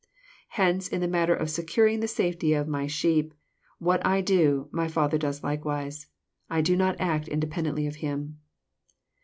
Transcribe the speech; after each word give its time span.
Hence, 0.57 0.87
in 0.87 0.99
the 0.99 1.07
matter 1.07 1.35
of 1.35 1.47
securing 1.51 1.99
the 1.99 2.07
safety 2.07 2.53
of 2.53 2.67
my 2.67 2.87
sheep, 2.87 3.35
what 3.77 4.03
I 4.03 4.19
do, 4.21 4.67
my 4.71 4.87
Father 4.87 5.19
does 5.19 5.43
likewise. 5.43 6.07
I 6.49 6.59
do 6.61 6.75
not 6.75 6.99
act 6.99 7.27
independently 7.27 7.85
of 7.85 7.97
Him." 7.97 8.39